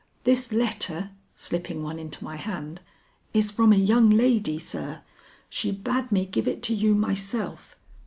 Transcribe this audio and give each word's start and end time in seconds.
This 0.23 0.51
letter," 0.51 1.11
slipping 1.35 1.83
one 1.83 1.99
into 1.99 2.23
my 2.23 2.35
hand, 2.35 2.81
"is 3.35 3.51
from 3.51 3.71
a 3.71 3.75
young 3.75 4.09
lady, 4.09 4.57
sir. 4.57 5.01
She 5.47 5.69
bade 5.71 6.11
me 6.11 6.25
give 6.25 6.47
it 6.47 6.63
to 6.63 6.73
you 6.73 6.95
myself. 6.95 7.75